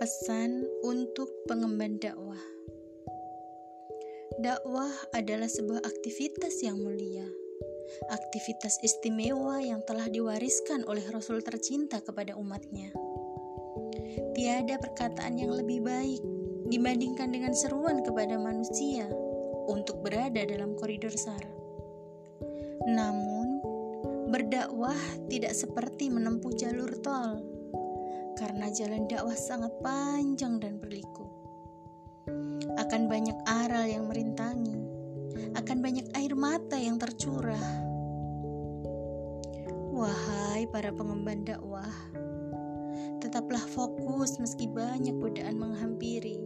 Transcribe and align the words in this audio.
Pesan 0.00 0.64
untuk 0.80 1.28
pengemban 1.44 2.00
dakwah. 2.00 2.40
Dakwah 4.40 4.88
adalah 5.12 5.44
sebuah 5.44 5.84
aktivitas 5.84 6.64
yang 6.64 6.80
mulia, 6.80 7.28
aktivitas 8.08 8.80
istimewa 8.80 9.60
yang 9.60 9.84
telah 9.84 10.08
diwariskan 10.08 10.88
oleh 10.88 11.04
Rasul 11.12 11.44
tercinta 11.44 12.00
kepada 12.00 12.32
umatnya. 12.40 12.96
Tiada 14.32 14.80
perkataan 14.80 15.36
yang 15.36 15.52
lebih 15.52 15.84
baik 15.84 16.24
dibandingkan 16.72 17.36
dengan 17.36 17.52
seruan 17.52 18.00
kepada 18.00 18.40
manusia 18.40 19.04
untuk 19.68 20.00
berada 20.00 20.48
dalam 20.48 20.80
koridor 20.80 21.12
SAR. 21.12 21.44
Namun, 22.88 23.60
berdakwah 24.32 24.96
tidak 25.28 25.52
seperti 25.52 26.08
menempuh 26.08 26.56
jalur 26.56 26.88
tol 27.04 27.59
karena 28.36 28.70
jalan 28.70 29.08
dakwah 29.08 29.34
sangat 29.34 29.72
panjang 29.80 30.60
dan 30.60 30.76
berliku. 30.76 31.26
Akan 32.78 33.08
banyak 33.10 33.34
aral 33.48 33.88
yang 33.88 34.06
merintangi, 34.06 34.76
akan 35.56 35.78
banyak 35.80 36.06
air 36.14 36.34
mata 36.36 36.76
yang 36.78 37.00
tercurah. 37.00 37.68
Wahai 39.90 40.68
para 40.70 40.94
pengemban 40.94 41.42
dakwah, 41.42 41.94
tetaplah 43.24 43.62
fokus 43.74 44.38
meski 44.38 44.68
banyak 44.70 45.16
godaan 45.18 45.58
menghampiri. 45.58 46.38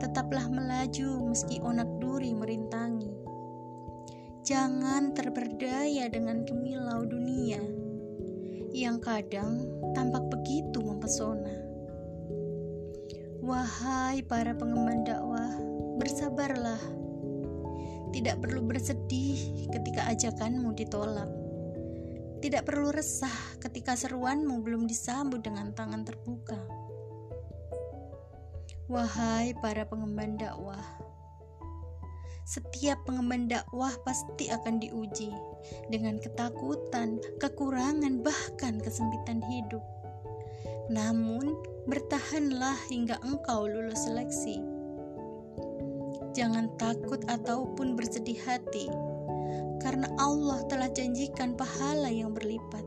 Tetaplah 0.00 0.48
melaju 0.48 1.28
meski 1.28 1.60
onak 1.60 1.88
duri 2.00 2.32
merintangi. 2.32 3.12
Jangan 4.40 5.12
terberdaya 5.12 6.08
dengan 6.08 6.42
kemilau 6.48 7.04
dunia 7.04 7.60
yang 8.70 9.02
kadang 9.02 9.66
tampak 9.98 10.22
begitu 10.30 10.69
mempesona. 11.10 11.54
Wahai 13.42 14.22
para 14.22 14.54
pengemban 14.54 15.02
dakwah, 15.02 15.50
bersabarlah. 15.98 16.78
Tidak 18.14 18.38
perlu 18.38 18.62
bersedih 18.62 19.66
ketika 19.74 20.06
ajakanmu 20.06 20.70
ditolak. 20.78 21.26
Tidak 22.38 22.62
perlu 22.62 22.94
resah 22.94 23.58
ketika 23.58 23.98
seruanmu 23.98 24.62
belum 24.62 24.86
disambut 24.86 25.42
dengan 25.42 25.74
tangan 25.74 26.06
terbuka. 26.06 26.62
Wahai 28.86 29.54
para 29.58 29.82
pengemban 29.90 30.38
dakwah, 30.38 30.86
setiap 32.46 33.02
pengemban 33.06 33.50
dakwah 33.50 33.94
pasti 34.06 34.46
akan 34.50 34.78
diuji 34.78 35.30
dengan 35.90 36.22
ketakutan, 36.22 37.18
kekurangan, 37.42 38.22
bahkan 38.22 38.78
kesempitan 38.78 39.42
hidup. 39.46 39.99
Namun, 40.90 41.54
bertahanlah 41.86 42.74
hingga 42.90 43.22
engkau 43.22 43.70
lulus 43.70 44.10
seleksi. 44.10 44.58
Jangan 46.34 46.74
takut 46.82 47.22
ataupun 47.30 47.94
bersedih 47.94 48.42
hati, 48.42 48.90
karena 49.78 50.10
Allah 50.18 50.66
telah 50.66 50.90
janjikan 50.90 51.54
pahala 51.54 52.10
yang 52.10 52.34
berlipat. 52.34 52.82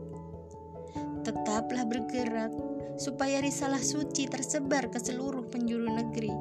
Tetaplah 1.24 1.88
bergerak 1.88 2.52
supaya 3.00 3.40
risalah 3.40 3.80
suci 3.80 4.28
tersebar 4.28 4.92
ke 4.92 5.00
seluruh 5.00 5.48
penjuru 5.48 5.88
negeri. 5.88 6.32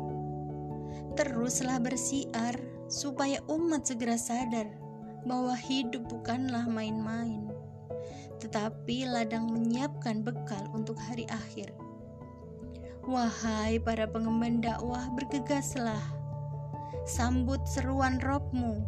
Teruslah 1.16 1.80
bersiar 1.80 2.60
supaya 2.92 3.40
umat 3.48 3.88
segera 3.88 4.20
sadar 4.20 4.68
bahwa 5.24 5.56
hidup 5.56 6.04
bukanlah 6.12 6.68
main-main, 6.68 7.53
tetapi 8.44 9.08
ladang 9.08 9.48
menyiapkan 9.48 10.20
bekal 10.20 10.68
untuk 10.76 11.00
hari 11.00 11.24
akhir. 11.32 11.72
Wahai 13.08 13.80
para 13.80 14.04
pengemban 14.04 14.60
dakwah, 14.60 15.08
bergegaslah, 15.16 16.04
sambut 17.08 17.64
seruan 17.64 18.20
robmu, 18.20 18.84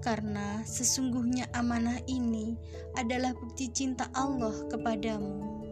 karena 0.00 0.64
sesungguhnya 0.64 1.44
amanah 1.52 2.00
ini 2.08 2.56
adalah 2.96 3.36
bukti 3.36 3.68
cinta 3.68 4.08
Allah 4.16 4.56
kepadamu. 4.72 5.67